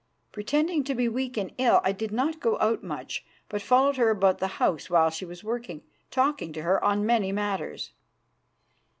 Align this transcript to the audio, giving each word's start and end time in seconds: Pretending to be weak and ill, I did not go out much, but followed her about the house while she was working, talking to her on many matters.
Pretending 0.31 0.83
to 0.85 0.95
be 0.95 1.07
weak 1.07 1.37
and 1.37 1.53
ill, 1.59 1.79
I 1.83 1.91
did 1.91 2.11
not 2.11 2.39
go 2.39 2.57
out 2.57 2.81
much, 2.83 3.23
but 3.49 3.61
followed 3.61 3.97
her 3.97 4.09
about 4.09 4.39
the 4.39 4.47
house 4.57 4.89
while 4.89 5.11
she 5.11 5.25
was 5.25 5.43
working, 5.43 5.83
talking 6.09 6.51
to 6.53 6.63
her 6.63 6.83
on 6.83 7.05
many 7.05 7.31
matters. 7.31 7.91